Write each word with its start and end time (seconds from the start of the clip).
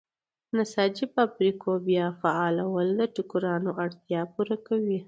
د 0.47 0.49
نساجۍ 0.57 1.05
فابریکو 1.15 1.71
بیا 1.87 2.05
فعالول 2.21 2.87
د 2.99 3.01
ټوکرانو 3.15 3.69
اړتیا 3.83 4.21
پوره 4.33 4.57
کوي. 4.67 4.97